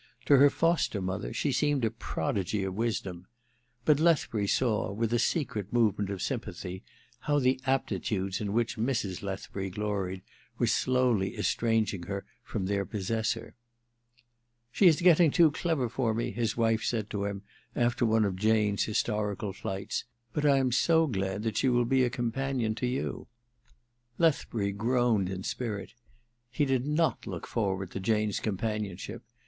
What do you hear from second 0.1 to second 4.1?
To her foster mother she seemed a prodigy of wisdom; but